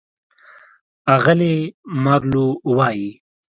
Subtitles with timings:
[1.15, 1.55] اغلې
[2.03, 3.09] مارلو وايي: